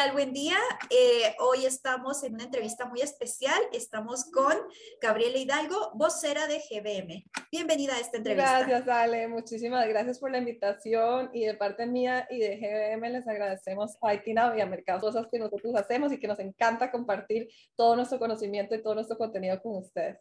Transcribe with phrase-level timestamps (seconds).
[0.00, 0.12] tal?
[0.12, 0.56] Buen día.
[0.88, 3.60] Eh, hoy estamos en una entrevista muy especial.
[3.72, 4.54] Estamos con
[5.00, 7.26] Gabriela Hidalgo, vocera de GBM.
[7.52, 8.60] Bienvenida a esta entrevista.
[8.60, 9.28] Gracias, Ale.
[9.28, 14.14] Muchísimas gracias por la invitación y de parte mía y de GBM les agradecemos a
[14.14, 18.18] Itina y a Mercados cosas que nosotros hacemos y que nos encanta compartir todo nuestro
[18.18, 20.18] conocimiento y todo nuestro contenido con ustedes.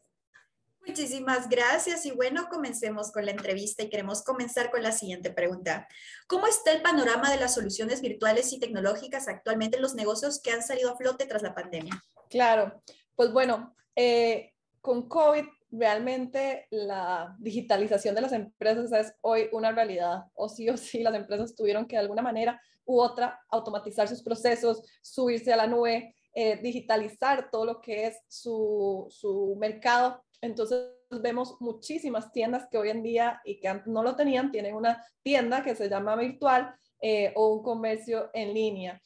[0.90, 5.88] Muchísimas gracias y bueno, comencemos con la entrevista y queremos comenzar con la siguiente pregunta.
[6.26, 10.50] ¿Cómo está el panorama de las soluciones virtuales y tecnológicas actualmente en los negocios que
[10.50, 11.94] han salido a flote tras la pandemia?
[12.28, 12.82] Claro,
[13.16, 20.24] pues bueno, eh, con COVID realmente la digitalización de las empresas es hoy una realidad.
[20.34, 24.24] O sí o sí, las empresas tuvieron que de alguna manera u otra automatizar sus
[24.24, 30.92] procesos, subirse a la nube, eh, digitalizar todo lo que es su, su mercado entonces
[31.10, 35.04] vemos muchísimas tiendas que hoy en día y que antes no lo tenían, tienen una
[35.24, 39.02] tienda que se llama virtual eh, o un comercio en línea.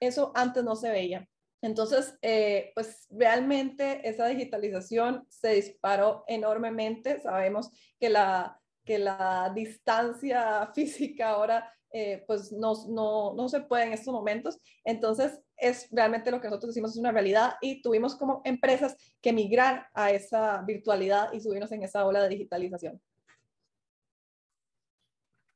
[0.00, 1.28] Eso antes no se veía.
[1.62, 7.20] Entonces, eh, pues realmente esa digitalización se disparó enormemente.
[7.20, 13.84] Sabemos que la, que la distancia física ahora eh, pues no, no, no, se puede
[13.84, 14.58] en estos momentos.
[14.84, 19.32] Entonces, es realmente lo que nosotros decimos es una realidad y tuvimos como empresas que
[19.32, 23.00] migrar a esa virtualidad y subirnos en esa ola de digitalización.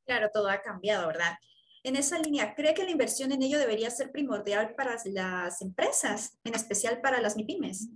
[0.07, 1.35] Claro, todo ha cambiado, ¿verdad?
[1.83, 6.39] En esa línea, ¿cree que la inversión en ello debería ser primordial para las empresas,
[6.45, 7.89] en especial para las MIPIMES?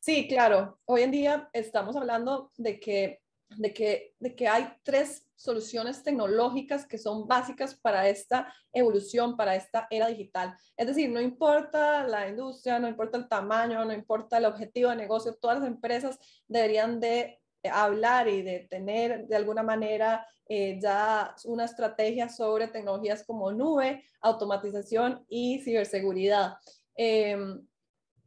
[0.00, 0.80] Sí, claro.
[0.84, 6.86] Hoy en día estamos hablando de que, de que, de que hay tres soluciones tecnológicas
[6.86, 10.56] que son básicas para esta evolución, para esta era digital.
[10.76, 14.96] Es decir, no importa la industria, no importa el tamaño, no importa el objetivo de
[14.96, 21.34] negocio, todas las empresas deberían de hablar y de tener de alguna manera eh, ya
[21.44, 26.58] una estrategia sobre tecnologías como nube, automatización y ciberseguridad.
[26.94, 27.66] Em,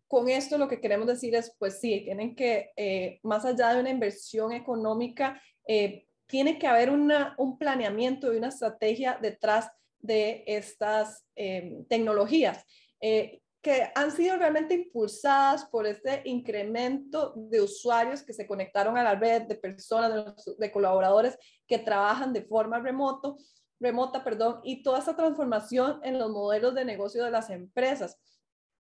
[0.10, 3.80] con esto lo que queremos decir es, pues sí, tienen que, eh, más allá de
[3.80, 11.26] una inversión económica, eh, tiene que haber un planeamiento y una estrategia detrás de estas
[11.36, 12.66] em, tecnologías
[13.02, 19.04] eh, que han sido realmente impulsadas por este incremento de usuarios que se conectaron a
[19.04, 21.38] la red, de personas, de, colaboradores
[21.68, 23.38] que trabajan de forma remoto,
[23.80, 28.18] remota, perdón, y toda esa transformación en los modelos de negocio de las empresas.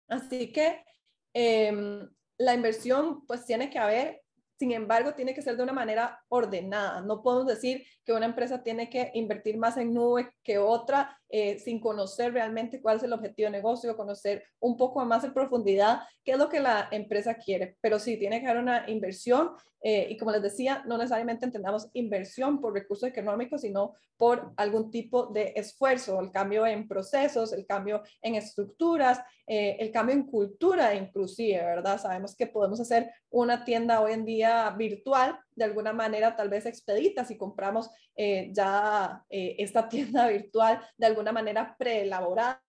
[0.08, 0.84] Así que
[1.32, 2.08] em,
[2.38, 4.22] la inversión pues tiene que haber
[4.58, 7.00] sin embargo, tiene que ser de una manera ordenada.
[7.00, 11.60] No podemos decir que una empresa tiene que invertir más en nube que otra eh,
[11.60, 16.00] sin conocer realmente cuál es el objetivo de negocio, conocer un poco más en profundidad
[16.24, 17.76] qué es lo que la empresa quiere.
[17.80, 21.88] Pero sí, tiene que haber una inversión eh, y como les decía, no necesariamente entendamos
[21.92, 27.66] inversión por recursos económicos, sino por algún tipo de esfuerzo, el cambio en procesos, el
[27.66, 32.00] cambio en estructuras, eh, el cambio en cultura inclusive, ¿verdad?
[32.00, 36.66] Sabemos que podemos hacer una tienda hoy en día virtual, de alguna manera tal vez
[36.66, 42.62] expedita si compramos eh, ya esta tienda virtual de alguna manera preelaborada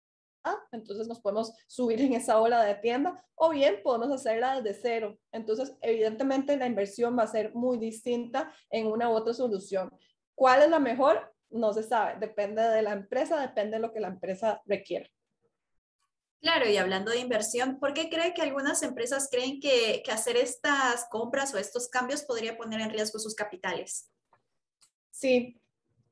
[0.72, 5.17] entonces nos podemos subir en esa ola de tienda o bien podemos hacerla desde cero.
[5.31, 9.91] Entonces, evidentemente la inversión va a ser muy distinta en una u otra solución.
[10.35, 11.33] ¿Cuál es la mejor?
[11.50, 15.09] No se sabe, depende de la empresa, depende de lo que la empresa requiera.
[16.41, 20.38] Claro, y hablando de inversión, ¿por qué cree que algunas empresas creen que, que hacer
[20.38, 24.09] estas compras o estos cambios podría poner en riesgo sus capitales?
[25.11, 25.59] Sí,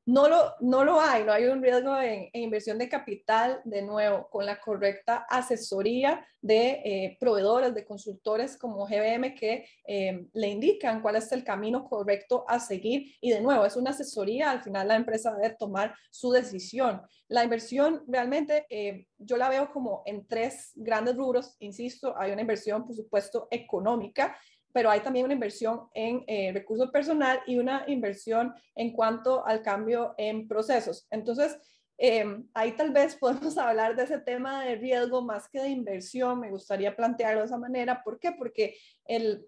[0.08, 4.26] no lo, no lo hay, no hay un riesgo en, inversión de capital, de nuevo,
[4.30, 11.02] con la correcta asesoría de eh, proveedores, de consultores como GBM que eh, le indican
[11.02, 13.16] cuál es el camino correcto a seguir.
[13.20, 17.02] Y de nuevo, es una asesoría, al final la empresa debe tomar su decisión.
[17.28, 22.40] La inversión realmente eh, yo la veo como en tres grandes rubros, insisto, hay una
[22.40, 24.34] inversión, por supuesto, económica
[24.72, 29.62] pero hay también una inversión en eh, recursos personal y una inversión en cuanto al
[29.62, 31.06] cambio en procesos.
[31.10, 31.58] Entonces,
[31.98, 36.40] eh, ahí tal vez podemos hablar de ese tema de riesgo más que de inversión.
[36.40, 38.02] Me gustaría plantearlo de esa manera.
[38.04, 38.32] ¿Por qué?
[38.32, 39.46] Porque el,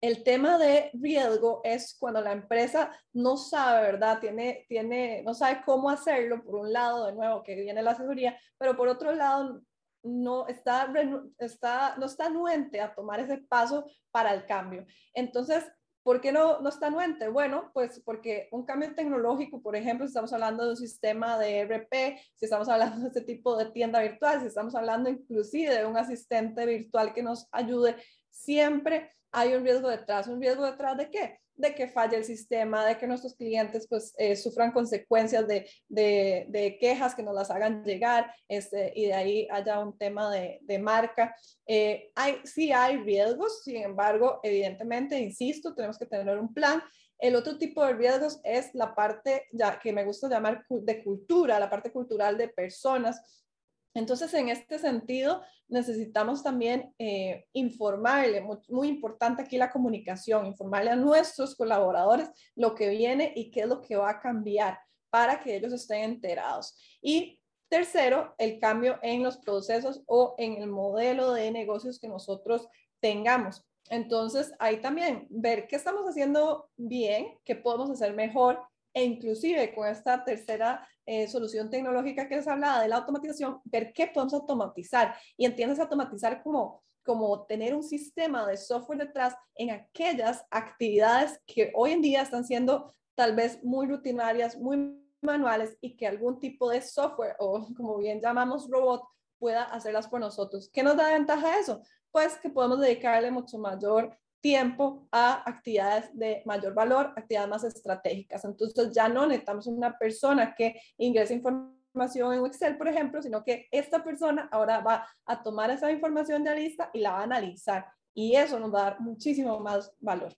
[0.00, 4.20] el tema de riesgo es cuando la empresa no sabe, ¿verdad?
[4.20, 8.38] Tiene, tiene, no sabe cómo hacerlo, por un lado, de nuevo, que viene la asesoría,
[8.58, 9.60] pero por otro lado,
[10.02, 10.92] no está,
[11.38, 14.86] está, no está anuente a tomar ese paso para el cambio.
[15.14, 15.64] Entonces,
[16.02, 17.28] ¿por qué no, no está anuente?
[17.28, 21.60] Bueno, pues porque un cambio tecnológico, por ejemplo, si estamos hablando de un sistema de
[21.60, 25.86] RP, si estamos hablando de este tipo de tienda virtual, si estamos hablando inclusive de
[25.86, 27.96] un asistente virtual que nos ayude,
[28.30, 30.28] siempre hay un riesgo detrás.
[30.28, 31.40] ¿Un riesgo detrás de qué?
[31.58, 36.78] De que falle el sistema, de que nuestros clientes pues eh, sufran consecuencias de, de,
[36.80, 40.78] quejas que nos las hagan llegar este, y de ahí haya un tema de, de
[40.78, 41.34] marca.
[41.66, 46.82] Eh, hay, sí hay riesgos, sin embargo, evidentemente, insisto, tenemos que tener un plan.
[47.18, 51.58] El otro tipo de riesgos es la parte ya, que me gusta llamar de cultura,
[51.58, 53.47] la parte cultural de personas.
[53.94, 60.96] Entonces, en este sentido, necesitamos también eh, informarle, muy, importante aquí la comunicación, informarle a
[60.96, 64.78] nuestros colaboradores lo que viene y qué es lo que va a cambiar
[65.10, 66.76] para que ellos estén enterados.
[67.00, 72.68] Y tercero, el cambio en los procesos o en el modelo de negocios que nosotros
[73.00, 73.64] tengamos.
[73.90, 78.60] Entonces, ahí también ver qué estamos haciendo bien, qué podemos hacer mejor
[78.92, 83.94] e inclusive con esta tercera eh, solución tecnológica que les hablaba de la automatización, ver
[83.94, 85.14] qué podemos automatizar.
[85.38, 91.72] Y entiendes automatizar como, como tener un sistema de software detrás en aquellas actividades que
[91.74, 96.68] hoy en día están siendo tal vez muy rutinarias, muy manuales y que algún tipo
[96.68, 99.02] de software o como bien llamamos robot
[99.38, 100.68] pueda hacerlas por nosotros.
[100.70, 101.80] ¿Qué nos da ventaja eso?
[102.10, 108.44] Pues que podemos dedicarle mucho mayor tiempo a actividades de mayor valor, actividades más estratégicas.
[108.44, 113.68] Entonces ya no necesitamos una persona que ingrese información en Excel, por ejemplo, sino que
[113.70, 117.24] esta persona ahora va a tomar esa información de la lista y la va a
[117.24, 117.86] analizar.
[118.14, 120.32] Y eso nos va a dar muchísimo más valor.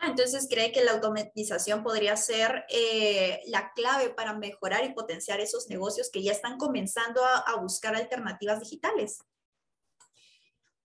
[0.00, 5.40] Ah, entonces, ¿cree que la automatización podría ser eh, la clave para mejorar y potenciar
[5.40, 9.18] esos negocios que ya están comenzando a buscar alternativas digitales?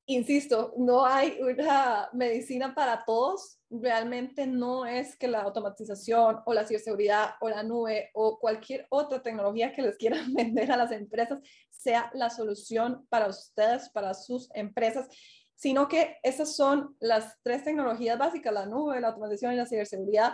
[0.05, 3.59] Insisto, no hay una medicina para todos.
[3.69, 9.21] Realmente no es que la automatización o la ciberseguridad o la nube o cualquier otra
[9.21, 11.39] tecnología que les quieran vender a las empresas
[11.69, 15.07] sea la solución para ustedes, para sus empresas,
[15.55, 20.33] sino que esas son las tres tecnologías básicas, la nube, la automatización y la ciberseguridad,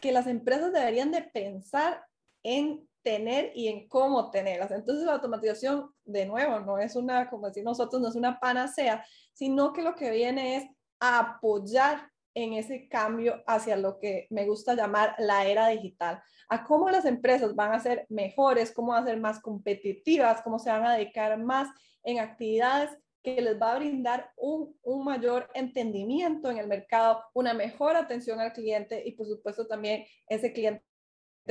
[0.00, 2.04] que las empresas deberían de pensar
[2.42, 4.70] en tener y en cómo tenerlas.
[4.70, 9.02] Entonces la automatización, de nuevo, no es una, como decimos nosotros, no es una panacea,
[9.32, 10.64] sino que lo que viene es
[11.00, 16.90] apoyar en ese cambio hacia lo que me gusta llamar la era digital, a cómo
[16.90, 20.84] las empresas van a ser mejores, cómo van a ser más competitivas, cómo se van
[20.84, 21.66] a dedicar más
[22.02, 22.90] en actividades
[23.22, 28.38] que les va a brindar un, un, mayor entendimiento en el mercado, una mejor atención
[28.38, 30.87] al cliente y por supuesto también ese cliente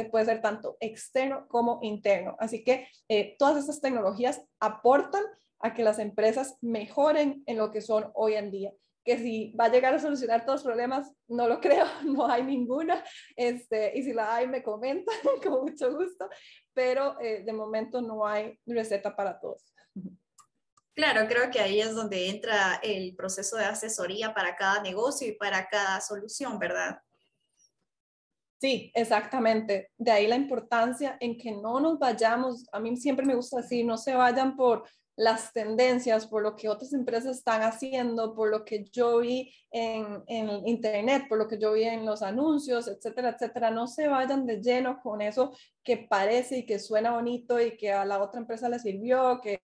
[0.05, 2.35] puede ser tanto externo como interno.
[2.39, 5.23] Así que eh, todas estas tecnologías aportan
[5.59, 8.71] a que las empresas mejoren en lo que son hoy en día.
[9.03, 12.43] Que si va a llegar a solucionar todos los problemas, no lo creo, no hay
[12.43, 13.03] ninguna.
[13.35, 16.29] Este, y si la hay, me comentan con mucho gusto,
[16.73, 19.73] pero eh, de momento no hay receta para todos.
[20.97, 25.33] Claro, creo que ahí es donde entra el proceso de asesoría para cada negocio y
[25.33, 26.99] para cada solución, ¿verdad?
[28.59, 29.91] Sí, exactamente.
[29.97, 33.85] De ahí la importancia en que no nos vayamos, a mí siempre me gusta decir,
[33.85, 34.83] no se vayan por
[35.15, 40.23] las tendencias, por lo que otras empresas están haciendo, por lo que yo vi en,
[40.27, 43.71] en, internet, por lo que yo vi en los anuncios, etcétera, etcétera.
[43.71, 45.51] No se vayan de lleno con eso
[45.83, 49.61] que parece y que suena bonito y que a la otra empresa le sirvió, que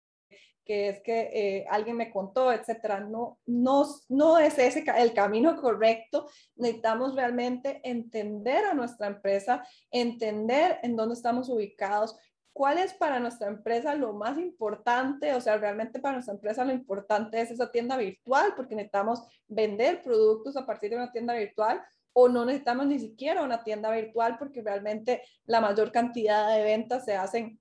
[0.64, 3.00] que es que eh, alguien me contó, etcétera.
[3.00, 6.28] No, no, no es ese el camino correcto.
[6.56, 12.18] Necesitamos realmente entender a nuestra empresa, entender en dónde estamos ubicados,
[12.54, 16.72] cuál es para nuestra empresa lo más importante, o sea, realmente para nuestra empresa lo
[16.72, 21.82] importante es esa tienda virtual, porque necesitamos vender productos a partir de una tienda virtual
[22.14, 27.06] o no necesitamos ni siquiera una tienda virtual porque realmente la mayor cantidad de ventas
[27.06, 27.60] se hacen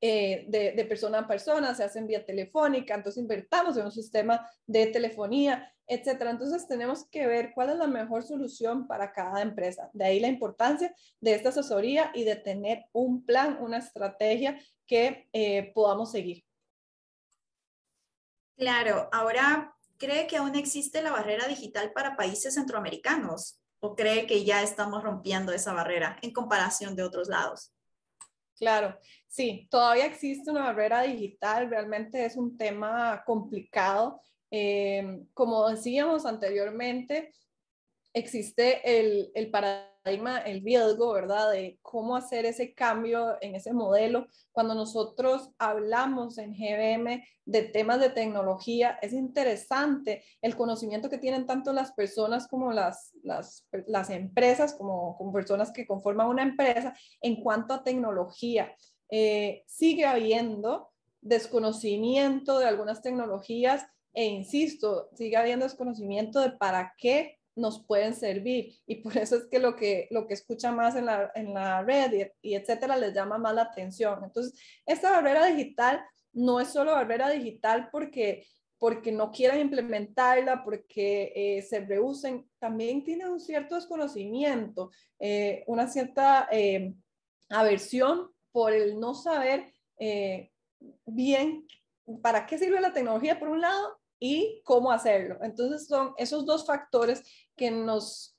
[0.00, 4.88] eh, de, persona a persona, se hacen vía telefónica, entonces invertamos en un sistema de
[4.88, 6.30] telefonía, etcétera.
[6.30, 9.88] Entonces tenemos que ver cuál es la mejor solución para cada empresa.
[9.94, 15.28] De ahí la importancia de esta asesoría y de tener un plan, una estrategia que
[15.32, 16.44] eh, podamos seguir.
[18.56, 23.60] Claro, ahora, ¿cree que aún existe la barrera digital para países centroamericanos?
[23.80, 27.75] ¿O cree que ya estamos rompiendo esa barrera en comparación de otros lados?
[28.58, 28.98] Claro,
[29.28, 34.20] sí, todavía existe una barrera digital, realmente es un tema complicado.
[34.50, 37.32] Eh, como decíamos anteriormente,
[38.16, 41.52] existe el, el paradigma, el riesgo, ¿verdad?
[41.52, 44.26] De cómo hacer ese cambio en ese modelo.
[44.52, 51.44] Cuando nosotros hablamos en GBM de temas de tecnología, es interesante el conocimiento que tienen
[51.44, 56.96] tanto las personas como las, las, las empresas, como, como personas que conforman una empresa
[57.20, 58.74] en cuanto a tecnología.
[59.10, 60.88] Eh, sigue habiendo
[61.20, 68.76] desconocimiento de algunas tecnologías e insisto, sigue habiendo desconocimiento de para qué nos pueden servir
[68.86, 71.82] y por eso es que lo que, lo que escucha más en la, en la
[71.82, 74.22] red y, etcétera les llama más la atención.
[74.22, 76.00] Entonces, esta barrera digital
[76.32, 78.46] no es solo barrera digital porque
[78.78, 85.88] porque no quieran implementarla, porque eh, se rehúsen, también tiene un cierto desconocimiento, eh, una
[85.88, 86.92] cierta eh,
[87.48, 89.72] aversión por el no saber
[91.06, 91.66] bien
[92.20, 95.38] para qué sirve la tecnología por un lado y cómo hacerlo.
[95.42, 97.22] Entonces son esos dos factores
[97.56, 98.34] que nos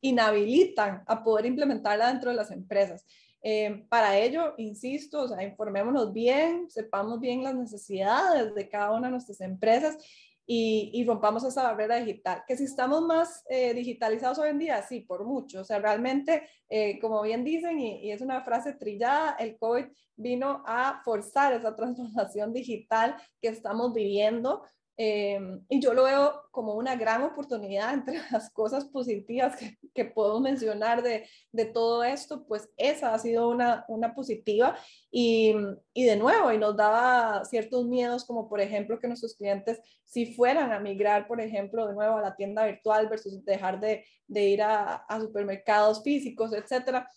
[0.00, 3.04] inhabilitan a poder implementarla dentro de las empresas.
[3.48, 9.06] Eh, para ello, insisto, o sea, informémonos bien, sepamos bien las necesidades de cada una
[9.06, 9.96] de nuestras empresas
[10.44, 12.42] y, rompamos esa barrera digital.
[12.44, 15.60] Que si estamos más eh, digitalizados hoy en día, sí, por mucho.
[15.60, 19.86] O sea, realmente, eh, como bien dicen, y, y, es una frase trillada, el COVID
[20.16, 24.64] vino a forzar esa transformación digital que estamos viviendo.
[24.98, 30.06] Em, y yo lo veo como una gran oportunidad entre las cosas positivas que, que
[30.06, 34.74] puedo mencionar de, de, todo esto, pues esa ha sido una, una positiva
[35.10, 35.54] y,
[35.92, 40.34] y, de nuevo, y nos daba ciertos miedos como por ejemplo que nuestros clientes si
[40.34, 44.44] fueran a migrar, por ejemplo, de nuevo a la tienda virtual versus dejar de, de
[44.48, 47.10] ir a, a supermercados físicos, etcétera.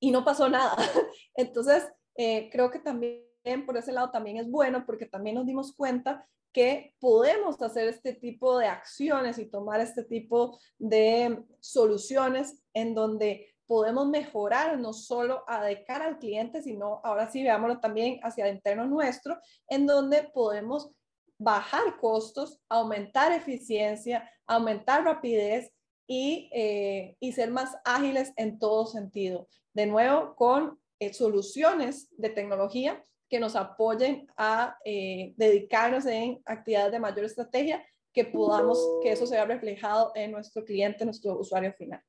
[0.00, 0.74] Y no pasó nada.
[1.34, 1.86] Entonces,
[2.16, 3.24] eh, creo que también
[3.66, 8.14] por ese lado también es bueno porque también nos dimos cuenta que podemos hacer este
[8.14, 15.44] tipo de acciones y tomar este tipo de soluciones en donde podemos mejorar no solo
[15.46, 19.38] a de cara al cliente, sino ahora sí veámoslo también hacia el interno nuestro,
[19.68, 20.90] en donde podemos
[21.38, 25.70] bajar costos, aumentar eficiencia, aumentar rapidez
[26.06, 29.46] y, eh, y ser más ágiles en todo sentido.
[29.74, 36.92] De nuevo, con eh, soluciones de tecnología que nos apoyen a eh, dedicarnos en actividades
[36.92, 42.02] de mayor estrategia, que podamos, que eso sea reflejado en nuestro cliente, nuestro usuario final.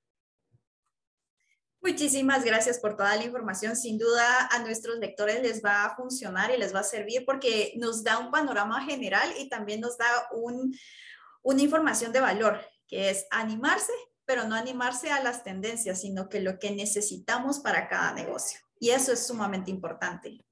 [1.82, 3.76] Muchísimas gracias por toda la información.
[3.76, 7.74] Sin duda a nuestros lectores les va a funcionar y les va a servir porque
[7.78, 10.76] nos da un panorama general y también nos da un,
[11.42, 13.94] una información de valor, que es animarse,
[14.26, 18.60] pero no animarse a las tendencias, sino que lo que necesitamos para cada negocio.
[18.78, 20.46] Y eso es sumamente importante.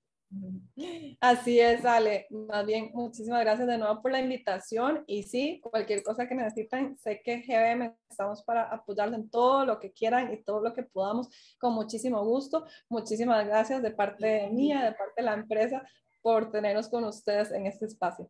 [1.22, 2.28] Así es, Ale.
[2.30, 5.04] Más bien, muchísimas gracias de nuevo por la invitación.
[5.08, 9.80] Y sí, cualquier cosa que necesiten, sé que GBM estamos para apoyarles en todo lo
[9.80, 11.30] que quieran y todo lo que podamos,
[11.60, 12.66] con muchísimo gusto.
[12.90, 15.84] Muchísimas gracias de parte mía, de parte de la empresa,
[16.22, 18.30] por tenernos con ustedes en este espacio.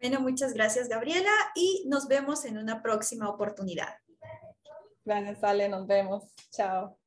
[0.00, 3.94] Bueno, muchas gracias, Gabriela, y nos vemos en una próxima oportunidad.
[5.04, 5.68] Gracias, Ale.
[5.68, 6.24] Nos vemos.
[6.50, 6.98] Chao.